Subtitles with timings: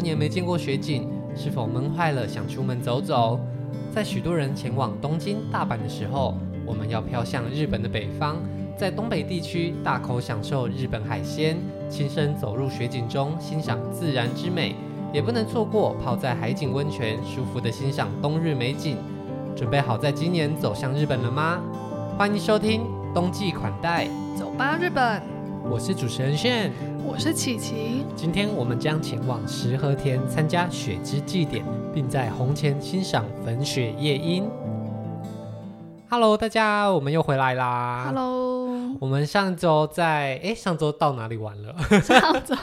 [0.00, 1.06] 多年没见过雪景，
[1.36, 3.38] 是否闷坏了想出门走走？
[3.94, 8.36] 在许多人前往东京、大阪的时候，我们要飘向日本的北方，
[8.78, 11.58] 在东北地区大口享受日本海鲜，
[11.90, 14.74] 亲身走入雪景中欣赏自然之美，
[15.12, 18.96] 也不能错过泡在海景温泉，舒服的欣赏冬日美景。
[19.54, 21.60] 准备好在今年走向日本了吗？
[22.16, 25.20] 欢迎收听冬季款待，走吧日本！
[25.70, 26.72] 我是主持人炫，
[27.04, 28.04] 我是琪琪。
[28.14, 31.64] 今天我们将前往石和田参加雪之祭典，
[31.94, 34.48] 并在红前欣赏粉雪夜樱。
[36.08, 38.04] Hello，大家，我们又回来啦。
[38.06, 41.74] Hello，我们上周在哎，上周到哪里玩了？
[42.00, 42.54] 上周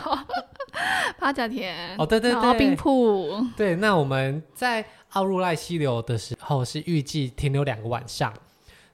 [1.19, 3.29] 八甲田哦，对对对，冰瀑。
[3.55, 8.33] 对，那我们在奥入濑溪流的时候是预计停留两个晚上。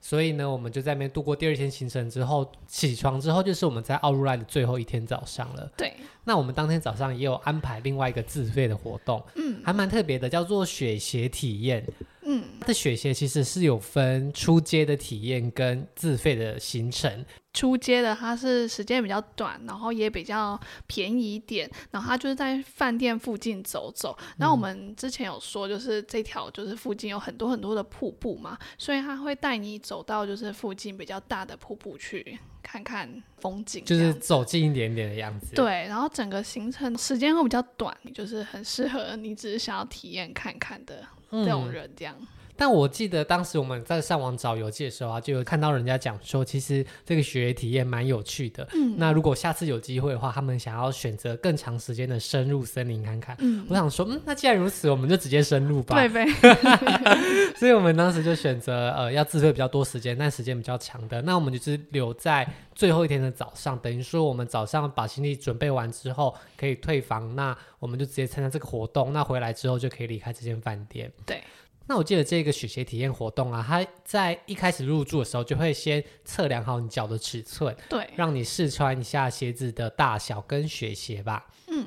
[0.06, 5.72] 所以呢，我们就在那边度过第二天行程之后，起床之后就是我们在奥如莱的最后一天早上了。
[5.78, 5.94] 对，
[6.26, 11.88] 那我们当天早上也有安排另外一个自费的活动，嗯，还蛮特别的，叫做雪鞋体验。
[12.26, 17.26] 嗯，它的雪鞋其实是有分出街的体验跟自费的行程。
[17.54, 24.18] 出街的它是时间比较短，然后也比较便宜一点，然后它就是在饭店附近走走。
[24.38, 35.54] 那、嗯、我们之前有说，就是这条就是附近有很多很多的瀑布嘛，所以它会带你走到就是附近比较大的瀑布去看看风景，就是走近一点点的样子。
[35.54, 42.16] 对，然后整个行程时间会比较短，就是很适合你只是想要体验看看的这种人这样。
[42.20, 48.68] 嗯但我记得当时我们在上网找游记的时候啊，就有看到人家讲说，其实这个雪野体验蛮有趣的。
[48.74, 53.36] 嗯，那如果下次有机会的话，他们想要选择更长时间的深入森林看看。
[53.40, 55.96] 嗯，我想说，嗯，那既然如此，我们就直接深入吧。
[55.96, 56.26] 对呗。
[57.58, 61.22] 所以我们当时就选择呃要自费比较多时间，但时间比较长的。
[61.24, 69.12] 那我们就是留在最后一天的早上，等于说我们早上把行李准备完之后可以退房，那我们就直接参加这个活动。
[69.12, 71.12] 那回来之后就可以离开这间饭店。
[71.26, 71.42] 对。
[71.86, 81.48] 那我记得这个雪鞋体验活动啊，它在一开始入住的时候就会先测量好你脚的尺寸，对，让你试穿一下鞋子的大小跟雪鞋吧。
[81.68, 81.86] 嗯，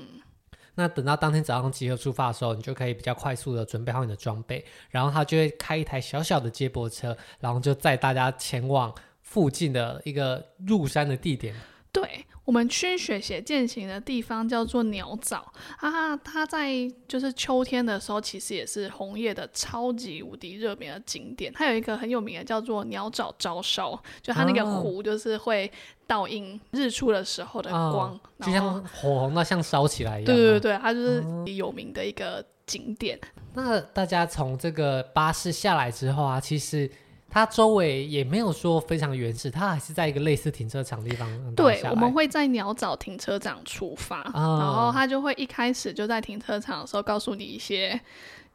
[0.74, 11.54] 那等到当天早上集合出发的时候，你就可以比较快速的准备好你的装备，然后他就会开一台小小的接驳车，然后就载大家前往附近的一个入山的地点。
[12.00, 12.26] 对。
[12.44, 15.42] 我们去雪鞋践行的地方叫做鸟沼
[15.78, 16.70] 啊，它在
[17.08, 21.52] 就是秋天的时候，其实也是红叶的超级无敌热门的景点。
[21.52, 25.68] 它有一个很有名的叫做鸟沼朝烧，就它那个湖就是会
[26.06, 30.26] 倒映日出的时候的光，哦、就像火红到像烧起来一样。
[30.26, 31.24] 对对对，它就是
[31.56, 33.18] 有名的一个景点。
[33.54, 36.88] 嗯、那大家从这个巴士下来之后啊，其实。
[37.28, 41.28] 它周围也没有说非常原始，它还是在一个类似停车场的地方。
[41.54, 48.00] 对，我们会在鸟沼停车场出发，哦，然后他就会一开始就在停车场的时候告诉你一些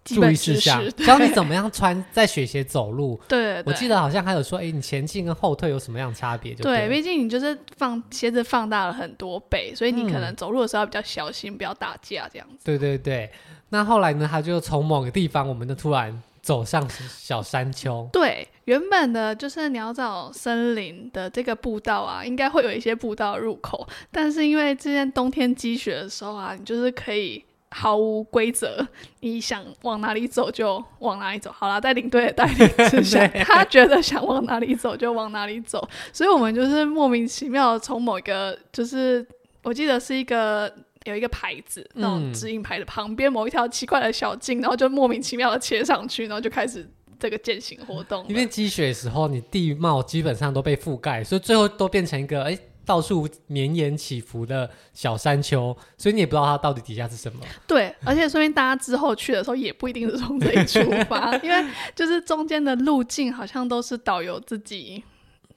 [0.04, 3.20] 注意事项， 教你怎么样穿在雪鞋走路。
[3.28, 6.56] 对，对，我记得好像还有说，哎，你前进跟后退有什么样的差别？
[6.56, 12.66] 对，毕竟你就是放鞋子放大了很多倍，所以你可能走路的时候要比较小心，不要打架这样子。
[12.66, 13.30] 对对对，
[13.70, 14.28] 那后来呢？
[14.32, 16.20] 他就从某个地方，我们就突然。
[16.42, 28.86] 走上小山丘，对，原本的就是鸟沼森林的这个步道啊，应该会有一些步道入口，但是因为之前冬天积雪的时候啊，你就是可以毫无规则，
[29.20, 31.52] 你想往哪里走就往哪里走。
[31.52, 39.24] 好啦，在领队的带领之下， 他觉得想往哪里走就往哪里走，所以我们就是莫名其妙从某一个，就是
[39.62, 40.74] 我记得是一个。
[41.06, 46.88] 有一个牌子，那种指引牌的旁边某一条奇怪的小径，然后就莫名其妙的切上去，然后就开始
[47.20, 48.26] 这个践行活动。
[48.28, 57.40] 因为积雪的时候，你地貌基本上都被覆盖，所以最后都变成一个哎到处绵延起伏的小山丘，所以你也不知道它到底底下是什么。
[57.66, 61.66] 对，而且说明大家之后去的时候也不一定是从这里出发， 因为
[61.96, 65.04] 就是中间的路径好像都是导游自己。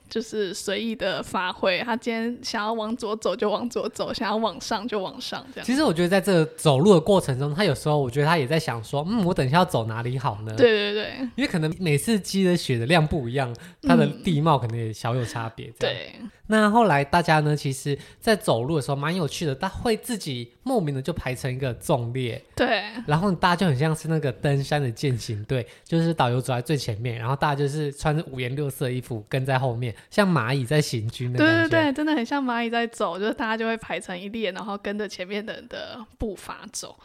[0.09, 5.67] 就是随意的发挥，他今天想要往左走就往左走，想要往上就往上，这样。
[5.67, 10.55] 其实我觉得在这个走路的过程中，他有时候我觉得他也在想说，嗯，我等一下要走哪里好呢？
[10.57, 15.73] 对对对，因为可能每次积的雪的量不一样，它的地貌可能也小有差别。
[15.79, 16.13] 对。
[16.47, 31.39] 那后来大家呢，其实，在走路的时候蛮有趣的，他会自己莫名的就排成一个纵列，对，然后大家就很像是那个登山的践行队，就是导游走在最前面，然后大家就是穿着五颜六色的衣服跟在后面，像蚂蚁在行军的。
[31.39, 36.99] 对对对，真的很像蚂蚁在走，就是大家就会排成一列，然后跟着前面的人的步伐走。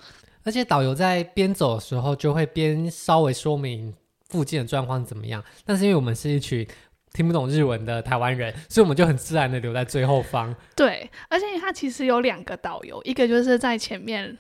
[0.44, 3.94] 而且导游在边走的时候，就会边稍微说明
[4.28, 6.68] 附近的状况怎么样，但是因为我们是一群。
[7.12, 10.56] 听不懂日文的台湾人，所以我们就很自然的留在最后方。
[10.76, 14.38] 对，而且他其实有两个导游，一个就是在前面，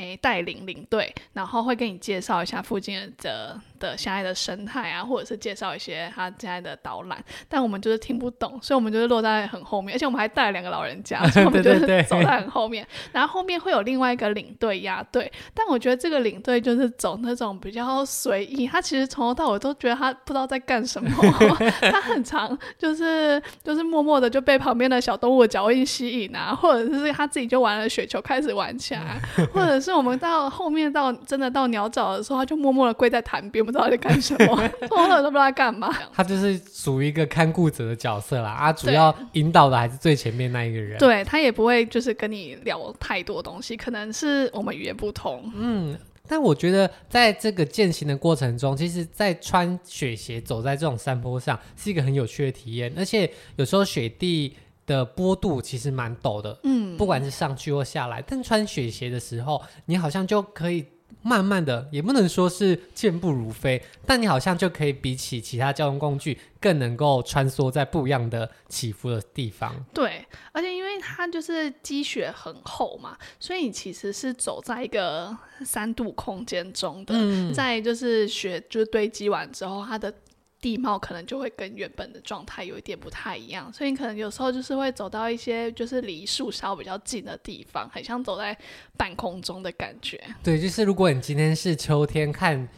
[0.00, 7.22] 诶带领领队，然后会给你介绍一下附近的的现在的生态啊，或者是介绍一些他现在的导览。
[7.48, 12.84] 但我们就是听不懂，所以我们就是落在很后面，而且我们还带了两个老人家，所以我们就是走在很后面。
[12.84, 21.10] 对对对，然后后面会有另外一个领队压队，但我觉得这个领队就是走那种比较随意，他其实从头到尾都觉得他不知道在干什么，
[21.90, 29.20] 他很长就是就是默默的就被旁边的小动物的脚印吸引啊，或者是他自己就玩了雪球开始玩起来，
[29.52, 35.94] 或者是我们到后面到真的到鸟沼的时候，他就默默的跪在潭边，不知道在干什么， 从头到尾都不知道在干嘛。
[36.12, 40.98] 他就是属于一个看顾者的角色啦，啊，主要引导的还是最前面那一个人。
[40.98, 45.50] 对，他也不会就是跟你聊太多东西，可能是我们语言不通。
[45.54, 45.98] 嗯。
[46.28, 52.92] 但我觉得，在这个践行的过程中，其实，在穿雪鞋走在这种山坡上，是一个很有趣的体验。
[52.96, 54.54] 而且有时候雪地
[54.86, 60.86] 的坡度其实蛮陡的，嗯，不管是上去或下来，但穿雪鞋的时候，你好像就可以。
[61.22, 69.74] 慢慢的，也不能说是健步如飞，但你好像就可以比起其他交通工具更能够穿梭在不一样的起伏的地方。
[69.92, 80.14] 对，而且因为它就是积雪很厚嘛，所以你其实是走在一个三度空间中的，嗯、在就是雪就是堆积完之后，它的。
[80.60, 88.56] 地貌可能就会跟原本的状态有一点不太一样，所以你可能有时候就是会走到一些就是离树梢比较近的地方，很像走在
[88.96, 90.22] 半空中的感觉。
[90.42, 92.68] 对，就是如果你今天是秋天看。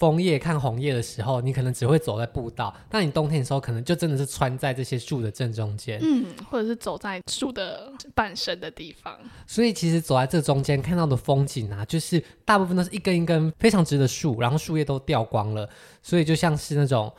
[0.00, 9.14] 枫叶看红叶的时候，你可能只会走在步道；但你冬天的时候，可能就真的是穿在这些树的正中间，嗯，或者是走在树的半身的地方。
[9.46, 15.68] 所以，其实走在这中间看到的风景啊，就是大部分都是一根一根非常直的树，然后树叶都掉光了，
[16.02, 17.12] 所以就像是那种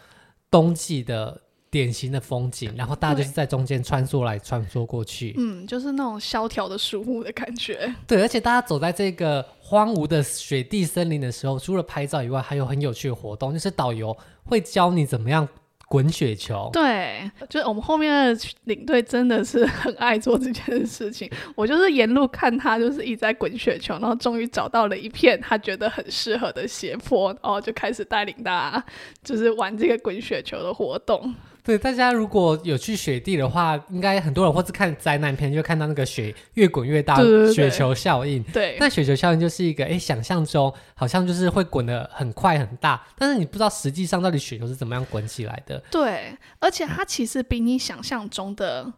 [0.49, 1.39] 冬季的。
[1.71, 7.95] 典型的风景，然后大家就是在中间穿梭来穿梭过去，嗯，就是那种萧条的树木的感觉。
[8.05, 15.47] 对，而且大家走在这个荒芜的雪地森林的时候，除了拍照以外，还有很有趣的活动，就是导游会教你怎么样
[15.87, 16.69] 滚雪球。
[16.73, 21.31] 对，就是我们后面的领队真的是很爱做这件事情。
[21.55, 28.85] 我就是沿路看他，就是一直在滚雪球，然后终于找到了一片他觉得很适合的斜坡，然后就开始带领大家
[29.23, 31.33] 就是玩这个滚雪球的活动。
[31.63, 37.15] 对，大家如果有去雪地的话，应该很多人或是看灾难片，就看到那个雪越滚越大，
[37.53, 38.41] 雪球效应。
[38.43, 45.77] 对，那雪球效应就是一个，哎，想象中好像就是会滚得很快很大，但是你不知道实际上到底雪球是怎么样滚起来的。
[45.91, 48.91] 对，而且它其实比你想象中的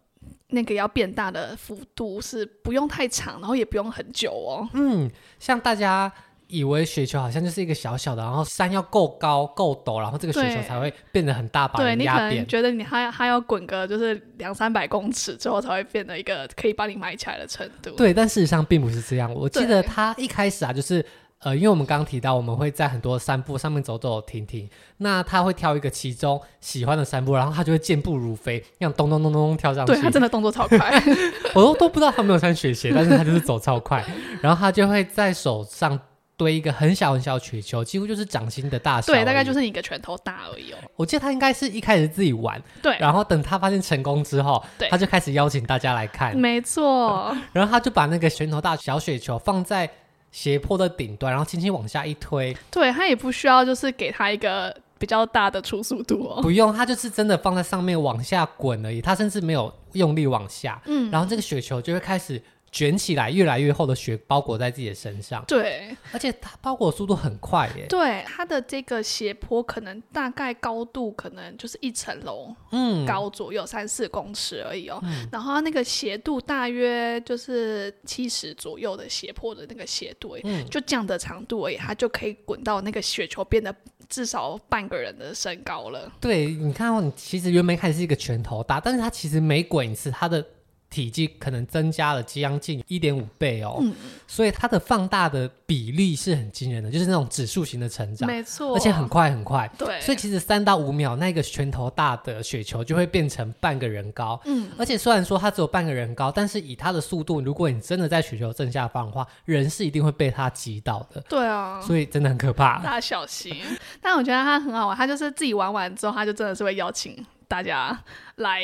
[0.48, 4.70] 那个要变大的幅度是不用太长，然后也不用很久哦。
[4.74, 6.12] 嗯，像大家。
[6.54, 12.30] 以为雪球好像就是一个小小的，然后山要够高够陡，然后这个雪球才会变得很大，把人压扁。
[12.30, 17.90] 对，你可能觉得你还还要滚个就是两三百公尺之后才会变得一个可以把你埋起来的程度。
[17.96, 19.34] 对，但事实上并不是这样。
[19.34, 21.04] 我记得他一开始啊，就是
[21.40, 29.94] 呃，因为我们刚刚提到我们会在很多山坡上面走走停停，那他会挑一个其中喜欢的山坡，然后他就会健步如飞，那样咚咚咚咚咚跳上去。
[29.94, 31.04] 对，他真的动作超快，
[31.56, 34.06] 我都都不知道他没有穿雪鞋，但是他就是走超快，
[34.40, 36.00] 然后他就会在手上。
[36.36, 40.78] 堆一个很小很小的雪球，几乎就是掌心的大小，对，大概就是你一个拳头大而已哦。
[40.96, 47.36] 我记得他应该是一开始自己玩，对，然后等他发现成功之后，对，他就开始邀请大家来看，没错。
[47.54, 49.90] 然后他就把那个拳头大小雪球放在
[50.32, 62.42] 斜坡的顶端，然后轻轻往下一推，对，他也不需要就是给他一个比较大的初速度哦，不用，他就是真的放在上面往下滚而已，他甚至没有用力往下，嗯，然后这个雪球就会开始。
[62.74, 65.46] 卷起来，越来越厚的雪包裹在自己的身上。
[65.48, 67.86] 对，而且它包裹速度很快耶。
[67.88, 75.00] 对，它的这个斜坡可能大概高度可能就是一层楼，嗯，高左右三四公尺而已哦。
[75.04, 83.74] 嗯、然后它那个斜度大约就是七十左右的斜坡的那个斜度，嗯，就这样的长度而已，它就可以滚到那个雪球变得
[84.10, 86.12] 至少半个人的身高了。
[86.20, 90.44] 对，你看哦，你其实原本开始是一个拳头大，但是它其实每滚一次，它的。
[90.94, 93.92] 体积可能增加了将近一点五倍哦，嗯、
[94.28, 99.68] 所以它的放大的比例是很惊人的，就是那种指数型的成长，没错，而且很快很快。
[99.76, 104.40] 对，所以其实三到五秒，那个拳头大的雪球就会变成半个人高。
[104.46, 111.20] 嗯，而且虽然说它只有半个人高，但是以它的速度，如果你真的在雪球正下方的话，人是一定会被它击倒的。
[111.22, 113.56] 对啊，所以真的很可怕，大家小心。
[114.00, 118.00] 但我觉得它很好玩，它就是自己玩完之后，它就真的是会邀请大家
[118.36, 118.62] 来。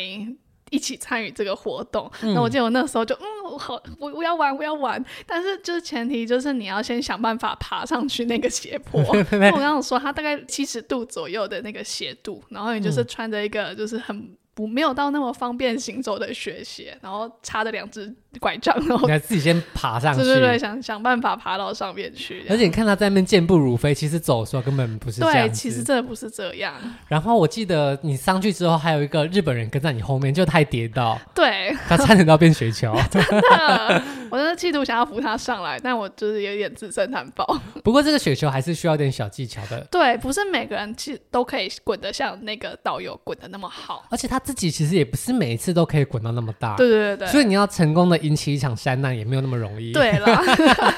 [0.72, 9.02] 一起参与这个活动，那、嗯、我记得我那时候就嗯，我好，我我要玩，我要玩，但是就是前提就是你要先想办法爬上去那个斜坡。
[9.02, 22.45] 我刚刚说它大概七十度左右的那个斜度，然后你就是穿着一个就是很不没有到那么方便行走的雪鞋，然后插着两只拐杖，然后你还自己先爬上去，对对对，想想办法爬到上面去。
[22.50, 25.48] 而且你看他在那边健步如飞，其实走的时候根本不是这样。
[25.48, 26.75] 对，其实真的不是这样。
[27.07, 32.95] 然后我记得你上去之后，还有一个日本人跟在你后面，就太跌倒，对，他差点都要变雪球。
[33.09, 37.59] 真的，我真的企图想要扶他上来， 但我就是有点自身难保。
[37.83, 39.79] 不过这个雪球还是需要点小技巧的。
[39.89, 46.75] 对，不是每个人其实都可以滚得像那个导游滚得那么好，而且他自己其实也不是每一次都可以滚到那么大。
[46.75, 47.27] 对对对对。
[47.29, 49.92] 所以你要成功的引起一场山难也没有那么容易。
[49.92, 50.42] 对啦，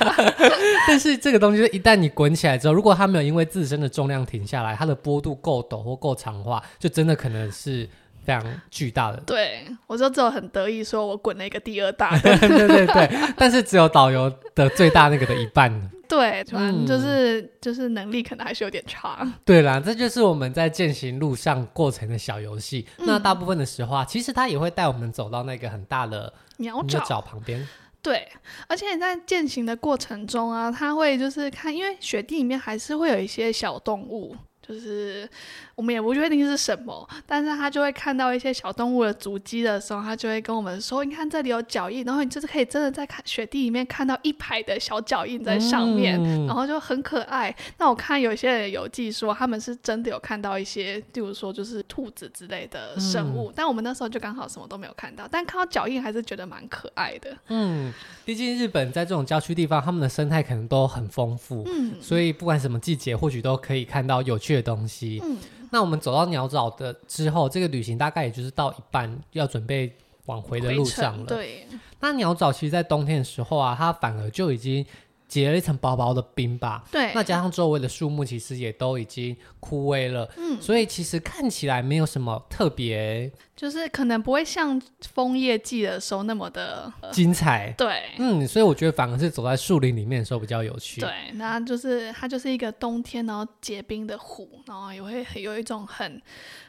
[0.88, 7.88] 但是这个东西一旦你滚起来之后，如果它没有因为自身的重量停下来，它的波度够陡或够长的话，就真的可能是
[8.24, 9.18] 非常巨大的。
[9.26, 12.18] 对，我就只有很得意说，我滚了一个第二大。
[12.22, 15.90] 对对对对，但是只有导游的最大那个的一半。
[16.08, 19.26] 对，反正就是、嗯、就是能力可能还是有点差。
[19.46, 22.86] 对啦，这就是我们在践行路上过程的小游戏。
[22.98, 27.68] 嗯、那大部分的时候啊，其实它也会带我们走到那个很大的鸟沼旁边。
[28.02, 28.28] 对，
[28.68, 34.36] 而且你在践行的过程中啊，他会就是看，因为雪地里面还是会有一些小动物。
[34.62, 35.28] 就是
[35.82, 47.56] 我们也不确定是什么，但是他就会看到一些小动物的足迹的时候，他就会跟我们说：“你看这里有脚印。”然后你就是可以真的在看雪地里面看到一排的小脚印在上面，嗯、然后就很可爱。
[47.80, 57.36] 那我看有些人有记说他们是真的有看到一些，例如说就是兔子之类的生物，嗯、但我们那时候就刚好什么都没有看到，但看到脚印还是觉得蛮可爱的。
[57.48, 57.92] 嗯，
[58.24, 65.20] 毕竟日本在这种郊区地方，他们的生态可能都很丰富，嗯，所以不管什么季节，或许都可以看到有趣的东西。
[65.24, 65.38] 嗯，
[65.72, 71.26] 那我们走到鸟岛的之后，这个旅行大概也就是到一半，要准备往回的路上了。
[71.26, 71.66] 对，
[72.00, 74.86] 那鸟岛其实，在冬天的时候啊，它反而就已经
[75.32, 76.84] 结了一层薄薄的冰吧。
[76.92, 80.30] 对，那加上周围的树木，其实也都已经枯萎了。
[80.36, 83.32] 嗯，所以其实看起来没有什么特别。
[83.56, 84.82] 就是可能不会像
[85.14, 91.00] 枫叶季的时候那么的、呃、精彩，对，嗯，所以我觉得反而是走在树林里面的时候比较有趣。
[91.00, 96.20] 对，那就是它就是一个冬天然后结冰的湖，然后也会有一种很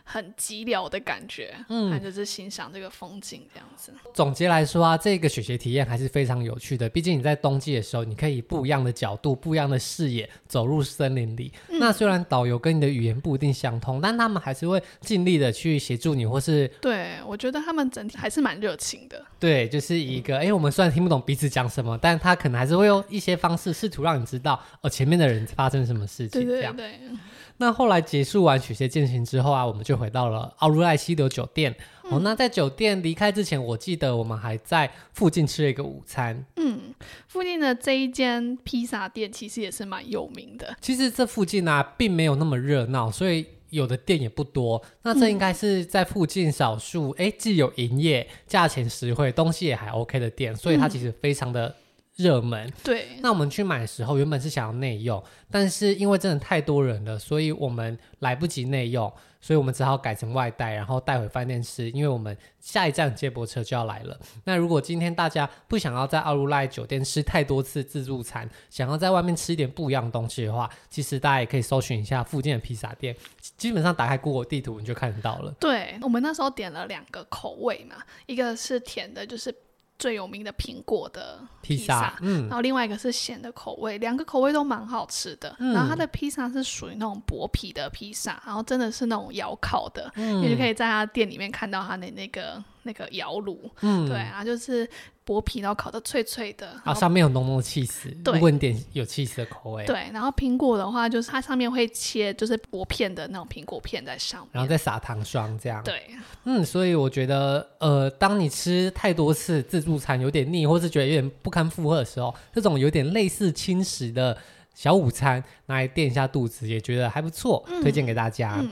[0.05, 3.93] 很寂寥的感觉，嗯，他就是欣赏这个风景这样子。
[4.13, 6.89] 总结来说啊，这个雪鞋体验还是非常有趣的。
[6.89, 11.53] 毕竟你在冬季的时候，你可以不一样的角度、不一样的视野走入森林里。
[11.69, 16.69] 嗯、那虽然导游跟你的语言不一定相通，但他们还是会尽力的去协助你，或是。
[16.81, 19.25] 对，我觉得他们整体还是蛮热情的。
[19.39, 26.47] 对，就是一个，哎、嗯，我们虽然听不懂彼此讲什么，但他可能还是会用一些方式试图让你知道，哦，前面的人发生什么事情。
[26.47, 26.77] 这样。
[26.77, 27.19] 对对对。
[27.63, 31.73] 那后来结束完雪鞋健行之后啊，我们就回到了奥入濑溪流酒店。
[32.03, 36.45] 嗯、哦，那在酒店离开之前，我记得我们还在附近吃了一个午餐。
[36.57, 36.93] 嗯，
[37.29, 40.75] 附近的这一间披萨店其实也是蛮有名的。
[40.81, 43.47] 其实这附近呢、啊，并没有那么热闹，所以。
[43.73, 51.75] 有的店也不多，那这应该是在附近少数哎、嗯，既有营业、价钱实惠、东西也还 OK 的店，所以它其实非常的
[52.17, 52.67] 热门。
[52.69, 59.13] 嗯、对，那我们去买的时候，原本是想要内用，但是因为真的太多人了，所以我们来不及内用。
[59.45, 64.17] 所以我们只好改成外带，然后带回饭店吃，因为我们下一站接驳车就要来了。
[64.45, 73.17] 那如果今天大家不想要在奥如赖酒店吃太多次自助餐，想要在外面吃一点不一样的东西的话，其实大家也可以搜寻一下附近的披萨店，
[73.57, 75.53] 基本上打开 Google 地图你就看得到了。
[75.59, 79.53] 对，我们那时候点了两个口味嘛，一个是甜的，就是。
[79.99, 85.55] 最有名的苹果的披萨，嗯，然后另外一个是咸的口味，两个口味都蛮好吃的。
[85.59, 92.63] 嗯、然后它的披萨是属于那种薄皮的披萨，然后真的是那种窑烤的，嗯、你就可以在他店里面看到他的那个。
[92.85, 94.85] 那个窑炉，嗯，对啊，就是
[95.25, 106.03] 薄皮，然后烤的脆脆的，然后上面有浓浓的起司，对，如果你点有起司的口味，对，然后苹果的话，就是它上面会切，就是薄片的那种苹果片在上面，然后再撒糖霜这样，对，
[106.45, 114.37] 嗯，所以我觉得，呃，当你吃太多次自助餐有点腻，或是觉得有点不堪负荷的时候，这种有点类似轻食的
[114.75, 118.57] 小午餐，拿来垫一下肚子，也觉得还不错，嗯、推荐给大家。
[118.61, 118.71] 嗯、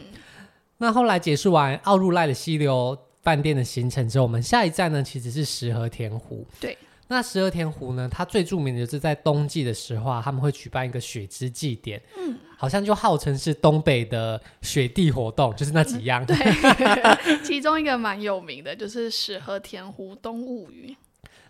[0.79, 2.99] 那后来结束完奥入濑的溪流。
[3.23, 6.47] 饭店的行程之后，我们下一站呢，其实是石河田湖。
[6.61, 6.77] 对，
[7.09, 12.01] 那石河田湖呢，它最著名的就是在冬季的时候啊，他们会举办一个雪之祭典。
[12.19, 16.25] 嗯，好像就号称是东北的雪地活动，就是那几样。
[16.25, 20.97] 嗯、对， 其中一个蛮有名的，就是石河田湖冬物语。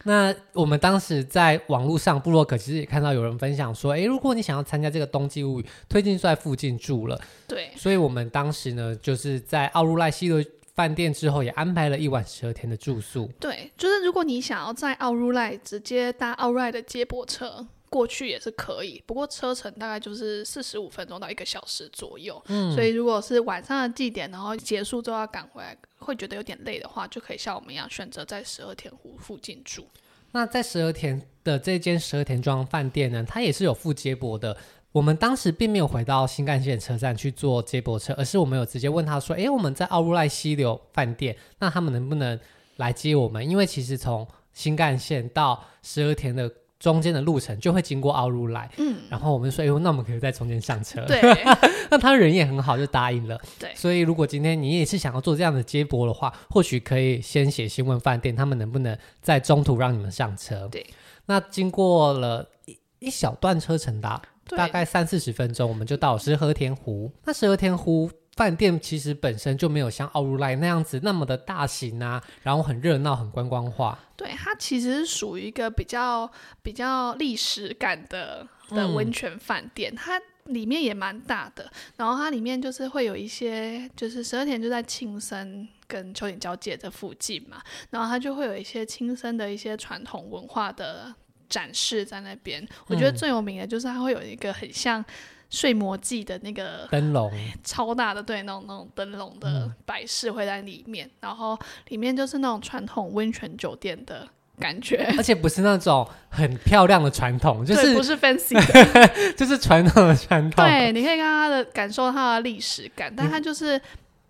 [0.04, 7.20] 那我们当时在网络上部落客其实也看到有人分享说，哎，如果你想要参加这个冬季物语，推荐在附近住了。
[7.46, 10.42] 对，所以我们当时呢，就是在奥入濑溪流
[10.80, 13.30] 饭店之后也安排了一晚十二田的住宿。
[13.38, 22.42] 对，就是如果你想要在奥如来直接搭奥入濑的接驳车过去也是可以，不过车程大概就是四十五分钟到一个小时左右。
[22.46, 29.86] 嗯，所以如果是晚上的祭典，然后结束之后要赶回来，会觉得有点累的话，就可以像我们一样选择在十二田湖附近住。
[30.32, 34.56] 那在十二田的这间十二田庄饭店呢，它也是有附接驳的。
[34.92, 42.38] 我们当时并没有回到新干线车站去坐接驳车，而是我们有直接问他说：“诶，我们在奥如赖溪流饭店，那他们能不能
[42.76, 43.48] 来接我们？
[43.48, 51.20] 因为其实从新干线到十二田的中间的路程就会经过奥入濑。”嗯，然后我们说：“哎呦，那我们可以在中间上车。”对，
[51.88, 53.40] 那他人也很好，就答应了。
[53.60, 60.66] 对，所以如果今天你也是想要做这样的接驳的话，或许可以先写信问饭店，他们能不能在中途让你们上车？
[60.66, 60.84] 对，
[61.26, 64.20] 那经过了一一小段车程的。
[64.56, 67.10] 大概三四十分钟，我们就到十和田湖。
[67.24, 73.98] 那十和田湖饭店其实本身就没有像奥如来那样子那么的大型啊，然后很热闹、很观光化。
[74.16, 76.30] 对，它其实是属于一个比较
[76.62, 81.70] 比较历史感的的温泉饭店，嗯，它里面也蛮大的。
[81.96, 91.14] 然后它里面就是会有一些，就是十二田就在庆生跟秋田交界这附近嘛，然后它就会有一些青森的一些传统文化的。
[91.50, 95.04] 展示在那边，我觉得最有名的就是它会有一个很像
[95.50, 97.30] 睡魔记的那个灯笼，
[97.64, 104.26] 超大的，对，那种那种灯笼的摆饰会在里面，嗯，然后里面就是那种传统温泉酒店的
[104.60, 110.64] 感觉，而且不是那种很漂亮的传统，就是不是 fancy 的， 就是传统的传统。
[110.64, 113.80] 对，你可以看它的感受它的历史感，但它就是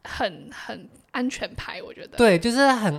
[0.04, 2.16] 很很安全牌，我觉得。
[2.16, 2.98] 对，就是很。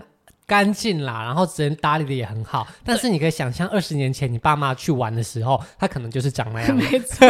[0.52, 6.76] 干净啦，然后人打理的也很好，但是你可以想象二十年前你爸妈去玩的时候，他可能就是长那样。
[6.76, 7.26] 没错。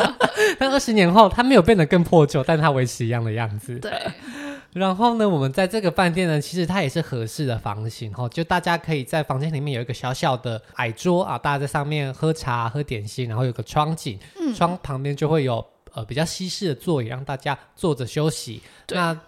[0.60, 3.78] 但二十年后，他没有变得更破旧，但他维持一样的样子。
[3.78, 3.90] 对。
[4.74, 18.62] 然后呢，我们在这个饭店呢，其实它也是合适的房型哈，就大家可以在房间里面有一个小小的矮桌啊，大家在上面喝茶、喝点心，然后有个窗景，嗯、窗旁边就会有呃比较西式的座椅，让大家坐着休息。
[18.88, 19.18] 那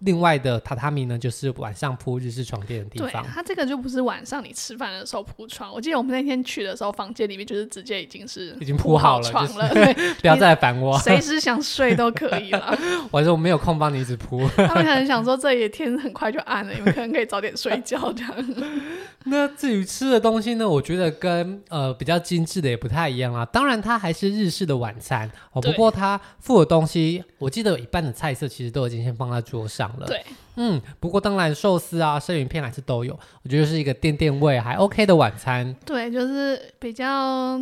[0.00, 3.22] 另外的榻榻米呢，就是晚上铺日式床垫的地方。
[3.22, 5.72] 对，它这个就不是晚上你吃饭的时候铺床。
[5.72, 12.76] 我记得我们那天去的时候，房间里面就是直接已经是已经铺好了床了，对， 不要再来烦我，随时想睡都可以了。
[13.10, 14.48] 我说我没有空帮你一直铺。
[14.56, 18.32] 他们可能想说，这也天很快就暗了，你们可能可以早点睡觉这样。
[19.24, 23.44] 那至于吃的东西呢，我觉得跟呃比较精致的也不太一样啦。
[23.46, 25.60] 当然，它还是日式的晚餐哦。
[25.60, 30.06] 不过它附的东西，我记得有一半的菜色其实都已经先放在桌上了。
[30.06, 30.22] 对。
[30.60, 35.72] 嗯，不过当然寿司啊、生鱼片还是都有，我觉得是一个垫垫胃还 OK 的晚餐。
[35.86, 37.60] 对，就是比较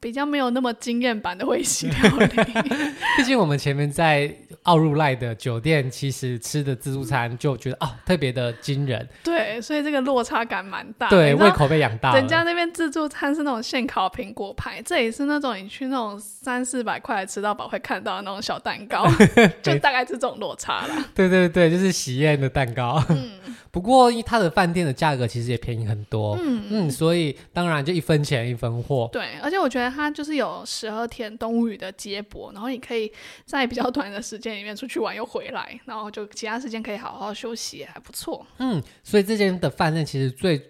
[0.00, 2.26] 比较没有那么惊艳版的会席料理。
[3.16, 9.08] 毕竟我们前面在奥入赖的酒店，其实吃的自助餐就觉得啊、哦、特别的惊人。
[9.22, 11.08] 对，所以这个落差感蛮大。
[11.08, 12.18] 对，胃口被养大了。
[12.18, 19.06] 人家那边自助餐是那种现烤苹果派，这里是那种你去那种三四百块吃到饱会看到的那种小蛋糕，
[19.62, 20.94] 就大概是这种落差了。
[21.14, 23.02] 对对对，就是喜宴的蛋糕。
[23.08, 23.35] 嗯。
[23.70, 29.08] 不过，它的饭店的价格其实也便宜很多，嗯嗯，所以当然就一分钱一分货。
[29.12, 33.12] 对，而且我觉得它就是有十二天东雨的接驳，然后你可以
[33.44, 38.46] 在比较短的时间里面出去玩又回来，然后就其他时间可以好好休息，还不错。
[38.58, 40.60] 嗯，所以这间的饭店其实最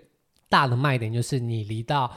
[0.48, 2.16] 大的卖点就是你离到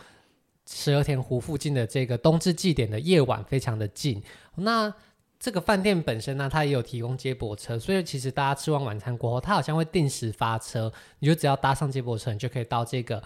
[0.69, 4.21] 十二田湖附近的这个冬至祭典的夜晚非常的近。
[4.55, 4.93] 那
[5.39, 13.23] 这个饭店本身呢，它也有提供接驳车，所以其实大家吃完晚餐过后，它好像会定时发车，你就只要搭上接驳车，你就可以到这个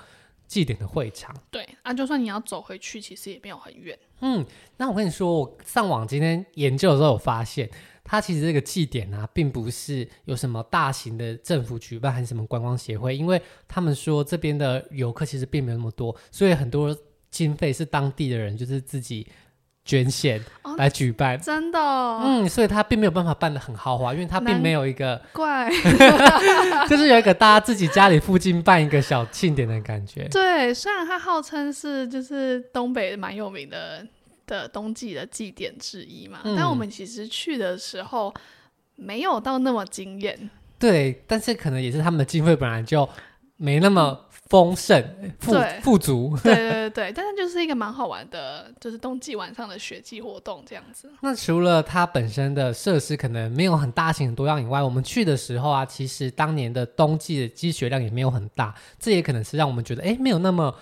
[0.48, 1.36] 祭典的会场。
[1.50, 3.98] 对啊，就算你要走回去，其实也没有很远。
[4.22, 4.46] 嗯，
[4.78, 7.68] 那我跟你说，我上网今天研究的时候有发现，
[8.04, 16.96] 它其实这个祭典啊，并不是有什么大型的政府举办还是什么观光协会，因为他们说这边的游客其实并没有那么多，所以很多
[17.32, 19.26] 经费是当地的人就是自己。
[19.86, 20.42] 捐献
[20.78, 25.70] 来举办，哦、真的、哦，嗯，所以他并没有办法办的很豪华，因为他并没有一个怪，
[26.88, 30.28] 就是有一个大家自己家里附近办一个小庆典的感觉。
[30.30, 34.08] 对，虽然它号称是就是东北蛮有名的
[34.48, 38.34] 的冬季的祭典之一嘛、嗯，但我们其实去的时候
[38.96, 40.50] 没有到那么惊艳。
[40.80, 43.08] 对，但是可能也是他们的经费本来就
[43.58, 44.20] 没那么。
[44.22, 45.04] 嗯丰盛
[45.40, 51.12] 富富足，对对对对，但是就是一个蛮好玩的，就是冬季晚上的雪季活动这样子。
[51.22, 60.76] 那除了它本身的设施可能没有很大型很多样以外，我们去的时候啊，其实当年的冬季的积雪量也没有很大，这也可能是让我们觉得哎没有那么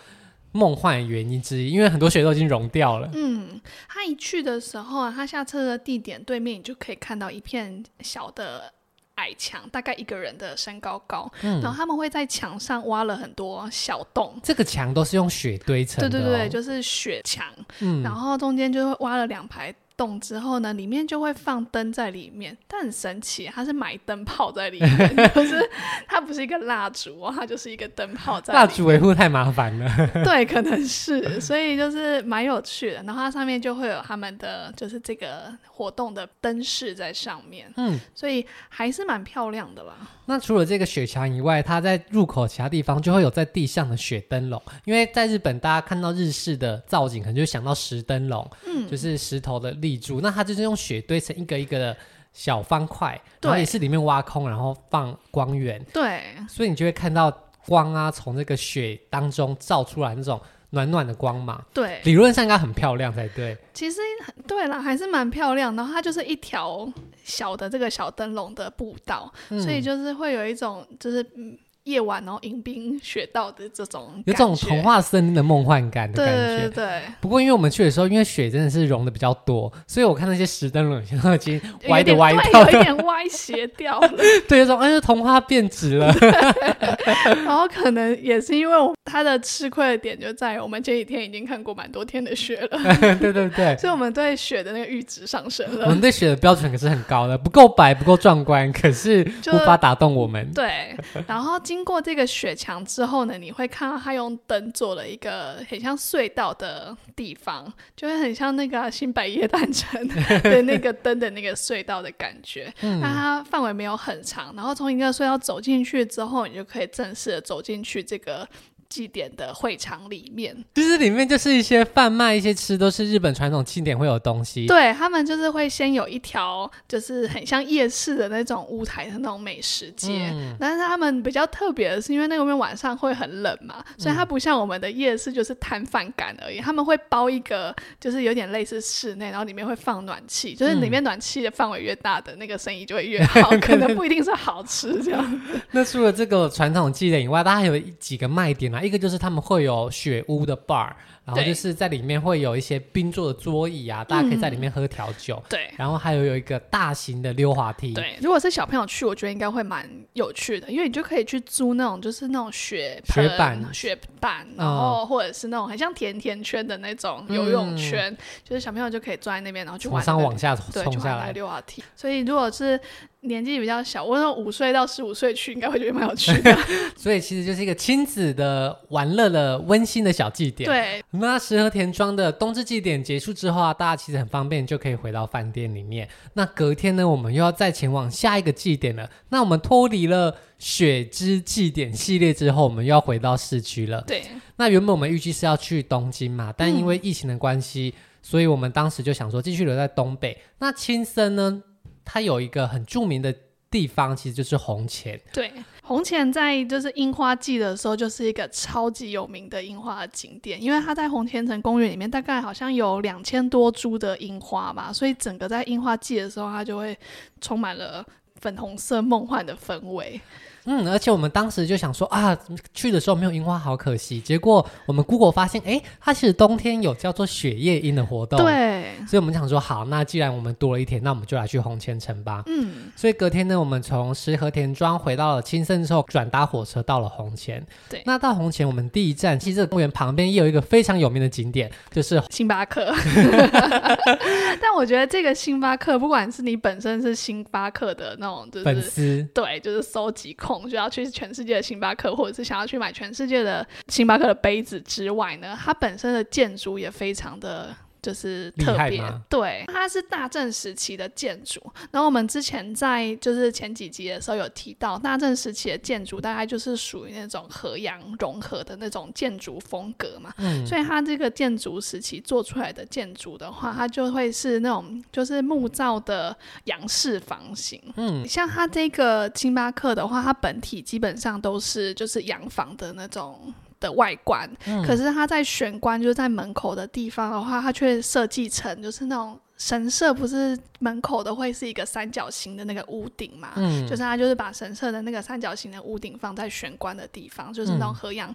[0.51, 3.09] 梦幻的原因之一，因为很多雪都已经融掉了。
[3.13, 8.73] 嗯，他一去的时候啊，他下车的地点对面你就可以看到一片小的。
[9.15, 14.39] 矮墙大概一个人的身高高，嗯，然后他们会在墙上挖了很多小洞。
[14.43, 16.07] 这个墙都是用雪堆成的。
[16.07, 17.45] 哦，对对对，就是雪墙。
[17.79, 25.69] 嗯，然后中间就会挖了两排动之后呢，里面就会放灯在里面，但很神奇，它是买灯泡在里面， 就是
[26.07, 28.51] 它不是一个蜡烛哦，它就是一个灯泡在。
[28.51, 29.87] 蜡烛维护太麻烦了。
[30.23, 33.03] 对，可能是，所以就是蛮有趣的。
[33.03, 39.93] 然后它上面就会有他们的就是这个活动的灯饰在上面，嗯，所以还是蛮漂亮的啦。
[40.25, 51.97] 那除了这个雪墙以外，它在入口其他地方就会有在地上的雪灯笼，因为在日本大家看到日式的造景，可能就想到石灯笼，嗯，就是石头的立柱，那它就是用雪堆成一个一个的
[52.33, 57.31] 小方块，然后也是里面挖空，然后放光源，对，所以你就会看到
[57.65, 60.41] 光啊从这个雪当中照出来那种。
[60.73, 63.57] 暖暖的光芒，对，理论上应该很漂亮才对。
[63.73, 63.99] 其实
[64.47, 65.83] 对啦，还是蛮漂亮的。
[65.83, 66.89] 然后它就是一条
[67.25, 71.57] 小的这个小灯笼的步道，嗯、所以就是会有一种就是嗯。
[71.83, 76.57] 夜晚然后迎宾雪道的这种，有这种童话森林的梦幻感的感觉。
[76.57, 77.01] 对对对。
[77.19, 84.11] 不过因为我们去的时候，因为雪真的是融的比较多，所以我看那些石灯笼现在已经歪的歪掉了，有一点歪斜掉了。
[84.47, 86.13] 对，有种哎，童话变直了。
[87.45, 92.79] 然后可能也是因为我它的吃亏的点就在于，我们前几天已经看过蛮多天的雪了。
[93.19, 93.75] 对对对。
[93.81, 95.85] 所以我们对雪的那个阈值上升了。
[95.85, 100.51] 我们对雪的标准可是很高的，不够白，不够壮观，可是无法打动我们。
[100.53, 100.95] 对。
[101.27, 102.51] 然后经过这个雪。
[102.61, 110.05] 墙之后呢，你会看到他用灯做了一个很像隧道的地方，就会很像那个新百叶诞城
[110.43, 112.71] 的那个灯的那个隧道的感觉。
[112.81, 118.47] 那、嗯、它范围没有很长，然后从一个隧道走进去之后，你就可以正式的走进去这个。
[118.91, 124.67] 祭典的会场里面，其实里面就是一些贩卖一些吃，都是日本传统庆典会有东西。
[124.67, 130.29] 对，他们就是会先有一条，就是很像夜市的那种舞台的那种美食街。
[130.33, 136.59] 嗯、但是他们比较特别的是，因为那边晚上会很冷嘛，所以它不像我们的夜市就是摊贩感而已。
[136.59, 145.41] 他们会包一个，就是有点类似室内，然后里面会放暖气，就是里面暖气的范围越大的那个生意就会越好， 可能不一定是好吃这样。
[145.71, 148.80] 那除了这个传统祭典以外，大家还有几个卖点啊？
[148.81, 150.93] 一个就是他们会有血污的 bar，
[151.35, 155.35] 然后就是在里面会有一些冰做的桌椅啊，大家可以在里面喝调酒。
[155.35, 157.93] 嗯、对，然后还有有一个大型的溜滑梯。
[157.93, 171.83] 对，如果是小朋友去，我觉得应该会蛮有趣的，因为你就可以去租那种就是那种雪雪板、雪板，然后或者是那种很像甜甜圈的那种游泳圈，嗯、就是小朋友就可以坐在那边，然后去往、上往下冲下来溜滑梯。
[171.95, 172.79] 所以如果是
[173.21, 176.57] 年纪比较小，我说五岁到十五岁去，应该会觉得蛮有趣的。
[176.97, 180.67] 所以其实就是一个亲子的玩乐的温馨的小祭典。
[180.67, 186.07] 对，那石和田庄的冬至祭典结束之后啊，大家其实很方便就可以回到饭店里面。
[186.33, 189.09] 那隔天呢，我们又要再前往下一个祭典了。
[189.29, 194.01] 那我们脱离了雪之祭典系列之后，我们又要回到市区了。
[194.01, 194.23] 对。
[194.57, 200.37] 那原本我们预计是要去东京嘛，但因为疫情的关系，嗯、所以我们当时就想说继续留在东北。
[200.59, 201.63] 那青森呢？
[202.03, 203.33] 它有一个很著名的
[203.69, 205.21] 地方，其实就是红前。
[205.31, 205.51] 对，
[205.83, 216.97] 红前在就是樱花季的时候，就是一个超级有名的樱花景点，因为它在红前城公园里面，大概好像有两千多株的樱花吧，所以整个在樱花季的时候，它就会
[217.41, 218.05] 充满了
[218.39, 220.21] 粉红色梦幻的氛围。
[220.65, 222.37] 嗯，而且我们当时就想说啊，
[222.73, 224.19] 去的时候没有樱花，好可惜。
[224.19, 228.39] 结果我们 Google 发现，哎，它其实冬天有叫做雪夜樱的活动。
[228.39, 232.43] 对，所以我们想说，好，那既然我们多了一天，那我们就来去红前城吧。
[232.45, 237.65] 嗯，所以隔天呢，我们从石河田庄回到了青森之后，转搭火车到了红前。
[237.89, 242.93] 对，那到红前，我们第一站，其实这个公园旁边也有一个非常有名的景点，就是星巴克。
[244.61, 250.50] 但我觉得这个星巴克，不管是你本身是星巴克的那种就是粉丝，对，就是收集控。
[250.69, 257.75] 就要去全世界的星巴克，或者是想要去买全世界的星巴克的杯子之外呢，它本身的建筑也非常的。
[258.01, 261.61] 就是特别，对，它是大正时期的建筑。
[261.91, 270.33] 然后我们之前在就是前几集的时候有提到，大正时期的建筑大概就是属于那种和洋融合的那种建筑风格嘛。
[270.37, 277.79] 嗯，所以它这个建筑时期做出来的建筑的话，它就会是那种就是木造的洋式房型。
[277.97, 283.53] 嗯，像它这个星巴克的话，它本体基本上都是就是洋房的那种。
[283.81, 293.49] 的外观，嗯、可是它在玄关，就是在门口的地方的话，它却设计成就是那种神社，不是门口的会是一个三角形的那个屋顶嘛？
[293.57, 298.33] 嗯，就是它就是把神社的那个三角形的屋顶放在玄关的地方，就是那种和洋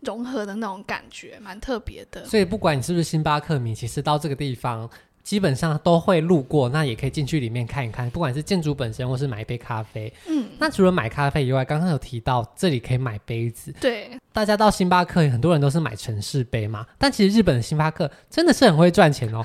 [0.00, 2.26] 融合的那种感觉，蛮特别的。
[2.26, 4.90] 所以不管你是不是星巴克迷，其实到这个地方。
[5.28, 10.10] 基本上都会路过，那也可以进去里面看一看，不管是建筑本身或是买一杯咖啡。
[10.26, 13.70] 嗯，那除了买咖啡以外，刚刚有提到这里可以买杯子。
[13.78, 19.44] 对，大家到星巴克，很多人都是买城市杯嘛，但其实日本的星巴克真的是很会赚钱哦。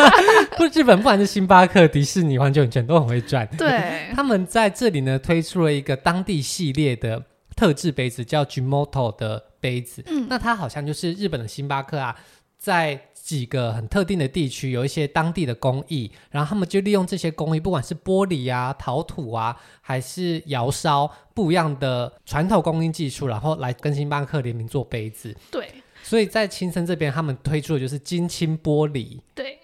[0.58, 3.48] 不，日本不管是星巴克、迪士尼、环球影城都很会赚。
[3.56, 7.24] 对， 他们在这里呢推出了一个当地系列的
[7.56, 10.04] 特制杯子，叫 Gimoto 的杯子。
[10.08, 12.14] 嗯，那它好像就是日本的星巴克啊，
[12.58, 25.34] 在几个很特定的地区有一些当地的工艺，然后他们就利用这些工艺，不管是玻璃啊、陶土啊，还是窑烧，不一样的传统工艺技术，然后来跟星巴克联名做杯子。
[25.52, 25.70] 对，
[26.02, 29.20] 所以在青森这边，他们推出的就是金青玻璃。
[29.34, 29.58] 对。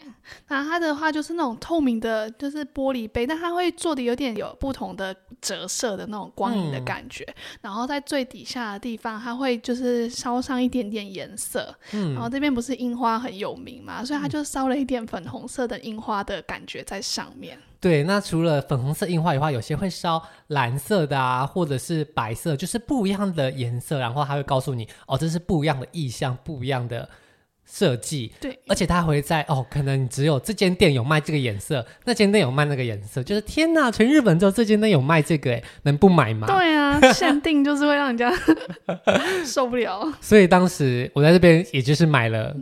[0.48, 7.24] 那它的话就是那种透明的，就是玻璃杯，但它会做的有点有不同的折射的那种光影的感觉。
[7.24, 11.74] 嗯、然后在最底下的地方，它会就是烧上一点点颜色。
[11.92, 17.58] 嗯，然后这边不是樱花很有名嘛，所以它就烧了一点粉红色的樱花的感觉在上面。
[17.80, 24.00] 对，那除了粉红色樱花以外，有些会烧蓝色的啊，或者是白色，就是不一样的颜色。
[24.00, 27.08] 然后它会告诉你，哦，这是不一样的意象，不一样的。
[27.70, 36.46] 设计对，而且他会在哦，可能只有这间店有卖这个颜色，那间店有卖那个颜色，就是天哪，全日本只有这间店有卖这个，哎，能不买吗？
[36.46, 38.32] 对啊， 限定就是会让人家
[39.44, 40.12] 受不了。
[40.20, 42.56] 所以当时我在这边，也就是买了。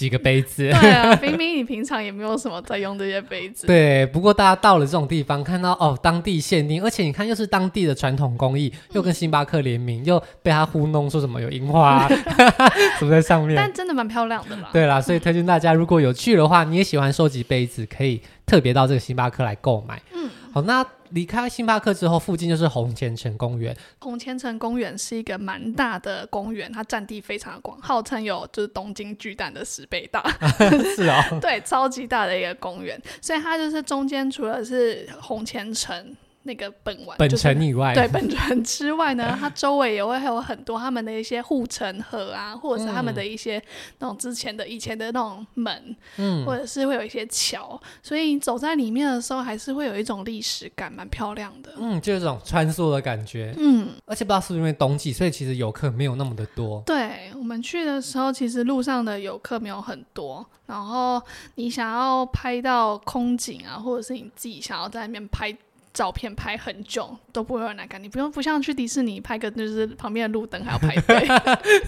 [0.00, 3.66] 几个杯子，对啊，明明你平常也没有什么在用这些杯子。
[3.66, 12.08] 对，不过大家到了这种地方，看到哦，当地限定，而且你看又是当地的传统工艺，又跟星巴克联名，嗯、又被他糊弄说什么有樱花、啊，
[12.98, 14.70] 什么在上面，但真的蛮漂亮的啦。
[14.72, 20.00] 对啦，所以推荐大家如果有去的话，你也喜欢收集杯子，可以特别到这个星巴克来购买。
[20.14, 20.82] 嗯，好，那。
[21.10, 23.76] 离开星巴克之后，附近就是红前城公园。
[24.00, 30.22] 红前城公园是一个蛮大的公园，它占地非常的广，号称有就是东京巨蛋的十倍大。
[30.96, 36.16] 是哦， 对，超级大的一个公园，所以它就是中间除了是红前城。
[36.44, 43.62] 那个本丸，本城以外，就是、对本城之外呢， 它周围也会有很多他们的一些护城河啊，或者是他们的一些
[43.98, 51.72] 那种之前的、以前的那种门，嗯，或者是会有一些桥，所以你走在里面的时候，还是会有一种历史感，蛮漂亮的。
[51.76, 53.54] 嗯，就是这种穿梭的感觉。
[53.58, 56.82] 嗯，而且不知道是不是因为冬季，所以其实游客没有那么的多。
[56.86, 61.20] 对，我们去的时候，其实路上的游客没有很多，然后
[61.56, 65.54] 你想要拍到空景啊，或者是你自己想要在那边拍。
[65.92, 71.26] 照片拍很久都不会有人来看你，不用不像去迪士尼拍个就是旁边的路灯还要排队，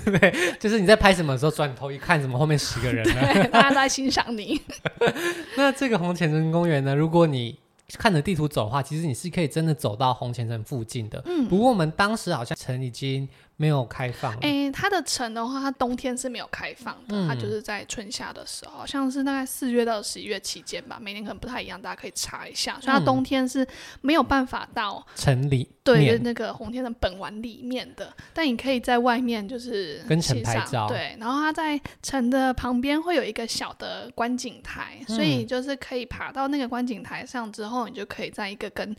[0.18, 3.20] 对，就是你在拍什么的时候转头一看，怎么后面十个人呢？
[3.32, 4.60] 对，大家都在欣赏你。
[5.56, 6.94] 那这个红前城公园呢？
[6.94, 7.58] 如果你
[7.98, 11.22] 看着地图走的话，其实你是可以真的走到红前城附近的。
[11.26, 13.28] 嗯，不过我们当时好像城已经。
[13.62, 14.32] 没有开放。
[14.38, 22.72] 哎、欸，它的城的话，它冬天是没有开放的，嗯、它就是在春夏的时候，好像是大概四月到十一月期间吧，每年可能不太一样，大家可以查一下。
[22.80, 23.64] 所以它冬天是
[24.00, 31.16] 没有办法到城里，对，就是、那个红天的本丸里面的，但你可以在外面就是跟城拍照，对。
[31.20, 38.96] 然后它在城的旁边会有一个小的观景台，嗯、所以就是可以爬到那个观景台上之后，你就可以在一个跟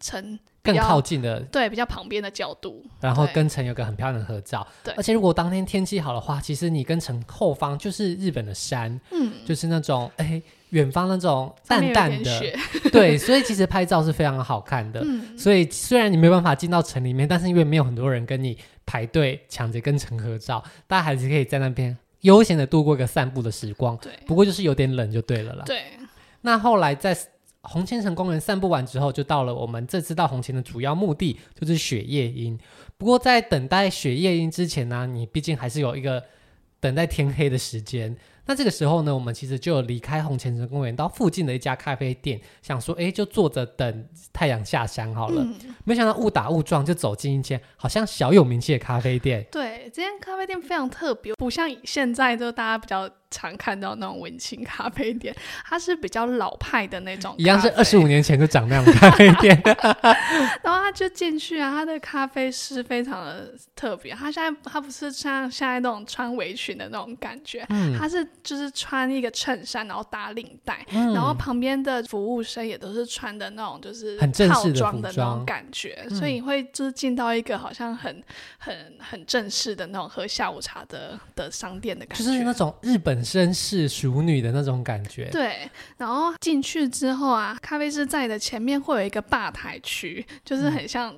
[0.00, 0.38] 城。
[0.64, 4.66] 更靠近的，对，比较旁边的角度，然后跟城有个很漂亮的合照。
[4.82, 12.56] 对，而且如果当天天气好的话，其实你跟城后方就是日本的山，嗯，就是那种哎，远方那种淡淡的，
[12.90, 15.02] 对，所以其实拍照是非常好看的。
[15.04, 23.94] 嗯，所以虽然你没办法进到城里面，但是因为没有很多人跟你排队抢着跟城合照，大家还是可以在那边悠闲的度过一个散步的时光。
[23.98, 25.64] 对，不过就是有点冷就对了啦。
[25.66, 25.82] 对，
[26.40, 27.14] 那后来在。
[27.64, 32.58] 红千城公园散步完之后，就到了我们这次到红前的主要目的，就是雪夜莺。
[32.96, 36.22] 不过在等待雪夜莺之前呢、你毕竟还是有一个
[36.80, 38.16] 等待天黑的时间。
[38.46, 45.42] 那这个时候呢，我们其实就有离开红前城公园，到附近的一家咖啡店，想说，哎，就坐着等太阳下山好了。
[45.42, 45.54] 嗯、
[45.84, 49.46] 没想到误打误撞，就走进一间好像小有名气的咖啡店。
[49.50, 53.10] 对，这间咖啡店非常特别，不像现在就大家比较。
[53.30, 59.60] 常看到那种文青咖啡店，它是比较老派的那种，一样是二十五年前就长那样的咖啡店。
[60.62, 78.22] 然后他就进去啊，他的咖啡师非常的特别，他现在他不是像现在那种穿围裙的那种感觉，嗯、他是就是穿一个衬衫，然后打领带，嗯、然后旁边的服务生也都是穿的那种就是很正式的套装的那种感觉，所以你会就是进到一个好像很
[78.58, 83.24] 很很正式的那种喝下午茶的的商店的感觉，就是那种日本。
[83.24, 85.68] 绅士淑女的那种感觉，对。
[85.96, 91.12] 然后进去之后啊，咖啡师在的前面会有一个吧台区，就是很像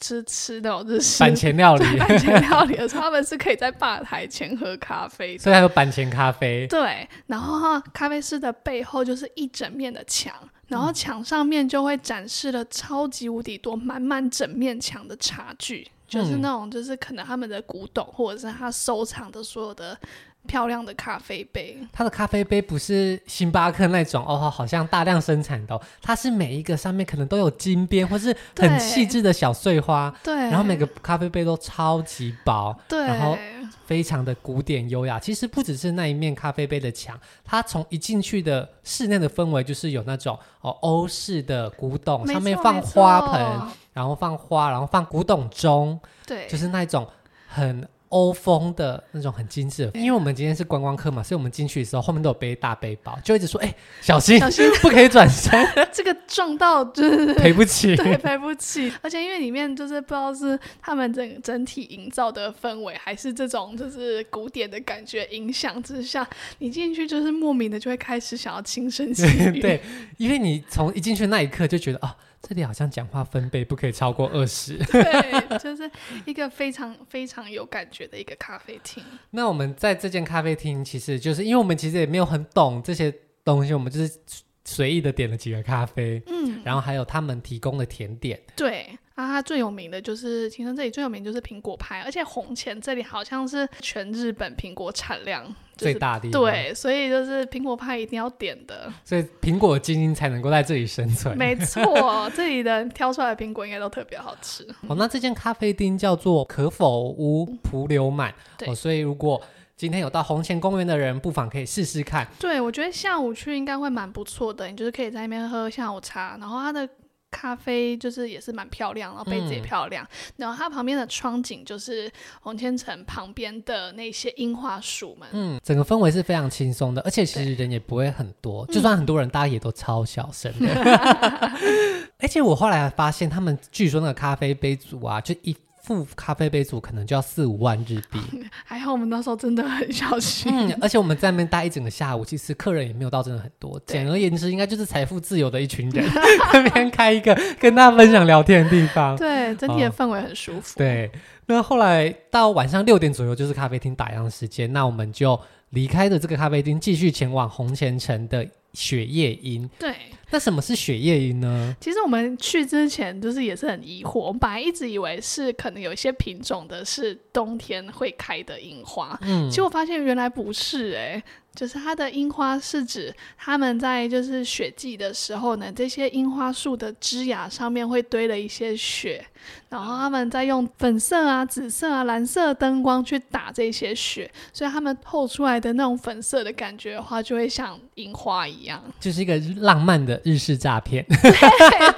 [0.00, 1.84] 吃吃的，就是板前料理。
[1.98, 6.57] 板前料理的时候，他们是可以在吧台前喝咖啡，所以还有板前咖啡。
[6.60, 6.66] 啡。
[6.66, 10.34] 对，然后咖啡师的背后就是一整面的墙，
[10.66, 19.98] 然后墙上面就会展示了超级无敌多、满满整面墙的茶具，就是那种就是可能他们的古董或者是他收藏的所有的。
[20.46, 33.36] 漂亮的咖啡杯，它的咖啡杯不是星巴克那种哦，好像大量生产的哦，它是每一个上面可能都有金边或是很细致的小碎花，对，然后每个咖啡杯都超级薄，对，然后
[33.84, 35.18] 非常的古典优雅。
[35.18, 43.60] 其实不只是那一面咖啡杯的墙，它从一进去的室内的氛围就是有那种哦欧式的古董，上面放花盆，
[43.92, 47.06] 然后放花，然后放古董钟，对，就是那种
[47.46, 47.86] 很。
[48.08, 55.52] 欧风的那种很精致，因为我们今天是观光客嘛，所以我们进去的时候后面都有背大背包，就一直说：“哎、欸，小心，小心， 不可以转身，
[55.92, 66.26] 这个撞到就是赔不起，对，赔不起。”而且因为里面就是不知道是他们整整体营造的氛围，还是这种就是古典的感觉影响之下，
[66.58, 69.80] 你进去就是莫名的就会开始想要轻声细语， 对，
[70.16, 72.16] 因为你从一进去那一刻就觉得啊。
[72.40, 74.76] 这里好像讲话分贝不可以超过二十。
[74.92, 75.90] 对，就是
[76.24, 79.02] 一个非常非常有感觉的一个咖啡厅。
[79.30, 83.12] 那我们在这间咖啡厅，其实就是因为我们其实也没有很懂这些
[83.44, 84.18] 东西，我们就是
[84.64, 88.40] 随意的点了几个咖啡，嗯，然后还有他们提供的甜点。
[88.56, 88.98] 对。
[89.14, 96.30] 啊，它最有名的就是，其实这里最有名就是苹果派，而且红前这里好像是全日本苹果产量、就是、最大的。
[96.30, 98.92] 对，所以就是苹果派一定要点的。
[99.04, 101.34] 所以苹果精英才能够在这里生存。
[101.38, 104.66] 没错，这里的挑出来的苹果应该都特别好吃。
[104.88, 108.34] 哦，那这间咖啡厅叫做可否屋蒲留满。
[108.58, 109.40] 对、哦，所以如果
[109.76, 112.26] 今天有到红前公园的人，不妨可以试试看。
[112.38, 116.88] 对，我觉得下午去应该会蛮不错的，你就是可以在那边喝下午茶，然后它的。
[117.30, 122.10] 咖啡就是也是蛮漂亮，然后杯子也漂亮，嗯、然后它旁边的窗景就是
[122.40, 130.68] 红千城旁边的那些樱花树们，嗯，整个氛围是非常轻松的，而且其实人也不会很多，就算很多人，大家也都超小声的。
[132.18, 135.56] 而且我后来发现，他们据说那个咖啡杯组啊，就一。
[135.96, 138.18] 付咖啡杯组可能就要四五万日币，
[138.64, 140.52] 还好我们那时候真的很小心。
[140.54, 143.80] 嗯，而且我们在那边待一整个下午，其实客人也没有到真的很多。
[143.86, 146.04] 简而言之，应该就是财富自由的一群人，
[146.52, 149.16] 那边开一个跟大家分享聊天的地方。
[149.16, 150.74] 对，整体的氛围很舒服。
[150.74, 150.78] 哦。
[150.78, 151.10] 对，
[151.46, 159.68] 那后来到晚上六点左右就是咖啡厅打烊时间，那我们就离开了这个咖啡厅，继续前往红前城的雪夜樱。
[159.78, 159.94] 对。
[160.30, 161.74] 那什么是雪夜樱呢？
[161.80, 171.24] 其实我们去之前就是也是很疑惑，我们本来一直以为是可能有一些品种的是冬天会开的樱花，嗯，结果发现原来不是哎、欸。
[171.58, 179.26] 就是它的樱花是指他们在就是雪季的时候呢，这些樱花树的枝桠上面会堆了一些雪，
[179.68, 191.04] 然后他们再用粉色啊、紫色啊、蓝色灯光去打这些雪，所以他们透出来的那种粉色的感觉的话，就会像樱花一样，就是一个浪漫的日式诈骗，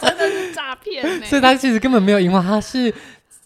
[0.00, 1.04] 真的是诈骗。
[1.28, 2.94] 所以它其实根本没有樱花，它是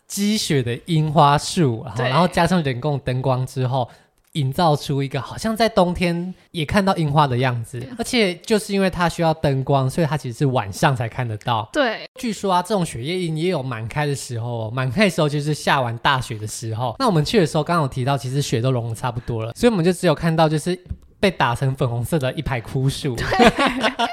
[0.07, 3.91] 积雪的樱花树，然后加上人工灯光之后。
[4.35, 11.69] 营造出一个好像在冬天也看到樱花的样子，而且就是因为它需要灯光，所以它其实是晚上才看得到。
[11.73, 16.95] 对，据说啊，这种雪夜樱也有满开的时候，哦满开的时候就是下完大雪的时候。
[16.99, 20.79] 那我们去的时候刚好提到，其实雪都融得差不多了，所以我们就只有看到就是
[21.21, 23.15] 被打成粉红色的一排枯树。
[23.17, 23.25] 对，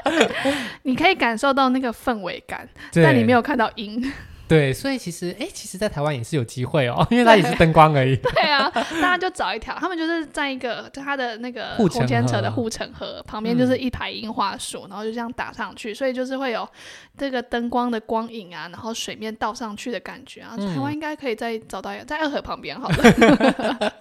[0.84, 4.12] 你可以感受到那个氛围感，但你没有看到樱。
[4.52, 8.18] 对，所以其实，哎，其实，在台湾也是有机会哦， 因为它也是灯光而已。
[8.36, 16.68] 对，啊，大家就找一条，他们就是在一个就它的那个红千城的护城河旁边，就是一排樱花树，嗯，然后就这样打上去，所以就是会有
[17.18, 20.56] 这个灯光的光影啊，然后水面倒上去的感觉啊。
[20.58, 23.94] 嗯，台湾应该可以再找到一个，在二河旁边，好了，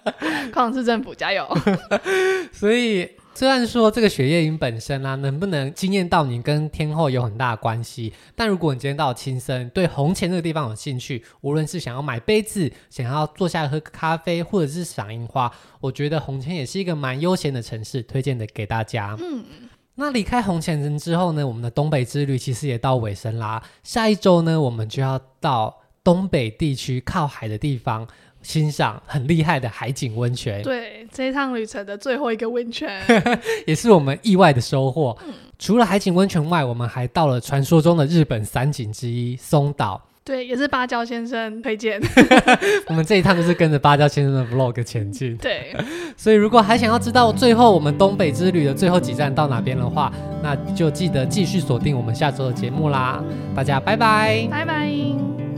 [0.51, 1.47] 高雄市政府加油。
[2.51, 3.09] 所以。
[3.33, 8.13] 虽然说这个雪夜樱本身啊，能不能惊艳到你，跟天后有很大的关系。
[8.35, 19.17] 但如果你今天到青森，对红前这个地方有兴趣，无论是想要买杯子，想要坐下来喝咖啡，或者是赏樱花，我觉得红前也是一个蛮悠闲的城市，推荐的给大家。
[19.19, 19.43] 嗯，
[19.95, 23.63] 那离开红前城之后呢，我们的东北之旅其实也到尾声啦。
[23.81, 28.07] 下一周呢，我们就要到东北地区靠海的地方。
[28.41, 33.01] 欣赏很厉害的海景温泉，对，这一趟旅程的最后一个温泉，
[33.67, 35.17] 也是我们意外的收获。
[35.27, 40.01] 嗯，除了海景温泉外，我们还到了传说中的日本三景之一松岛。
[40.23, 41.99] 对，也是芭蕉先生推荐。
[42.85, 45.35] 我们这一趟就是跟着芭蕉先生的 vlog 前进。
[45.37, 45.75] 对，
[46.15, 50.13] 所以如果还想要知道最后我们东北之旅的最后几站到哪边的话，
[50.43, 53.21] 那就记得继续锁定我们下周的节目啦。
[53.55, 55.50] 大家拜拜，拜拜。